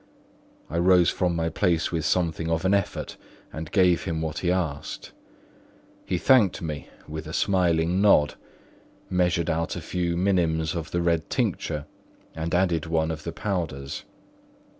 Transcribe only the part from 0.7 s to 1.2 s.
rose